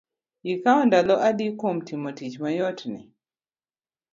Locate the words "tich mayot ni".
2.17-3.01